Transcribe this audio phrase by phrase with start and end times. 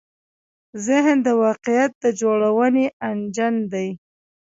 [0.85, 3.89] ذهن د واقعیت د جوړونې انجن دی.